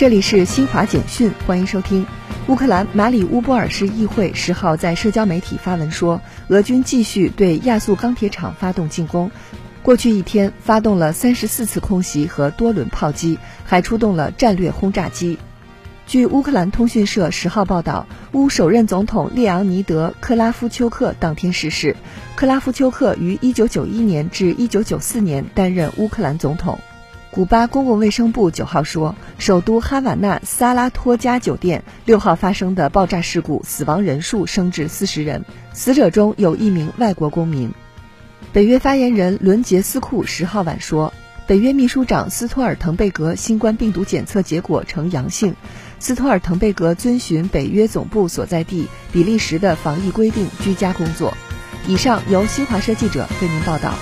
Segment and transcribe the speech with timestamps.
[0.00, 2.06] 这里是新华简讯，欢迎收听。
[2.48, 9.30] 乌克兰马里乌波尔市议会十号在社交媒体发文说，俄军继续对亚速钢铁厂发动进攻。
[9.82, 15.38] 过去一天，发动了三十四次空袭和多轮炮击，还出动了战略轰炸机。
[16.06, 21.94] 据乌克兰通讯社十号报道，乌首任总统列昂尼德·克拉夫丘克当天逝世。
[22.36, 26.78] 克拉夫丘克于一九九一年至一九九四年担任乌克兰总统。
[27.32, 37.72] 古巴公共卫生部九号说，首都哈瓦那萨拉托加酒店六号发生的爆炸事故，死亡人数升至四十人，死者中有一名外国公民。
[38.52, 41.14] 北约发言人伦杰斯库十号晚说，
[41.46, 45.54] 北约秘书长斯托尔滕贝格新冠病毒检测结果呈阳性，
[46.00, 51.32] 斯托尔滕贝格遵循北约总部所在地比利时的防疫规定居家工作。
[51.86, 53.94] 以上由新华社记者为您报道。